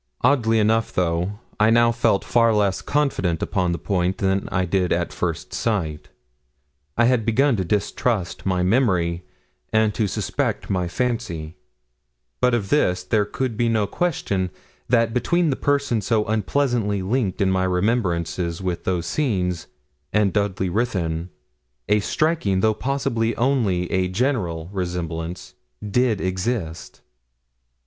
[0.21, 4.91] Oddly enough, though, I now felt far less confident upon the point than I did
[4.91, 6.09] at first sight.
[6.97, 9.23] I had begun to distrust my memory,
[9.71, 11.55] and to suspect my fancy;
[12.41, 14.49] but of this there could be no question,
[14.89, 19.67] that between the person so unpleasantly linked in my remembrance with those scenes,
[20.11, 21.29] and Dudley Ruthyn,
[21.87, 25.53] a striking, though possibly only a general resemblance
[25.91, 27.01] did exist.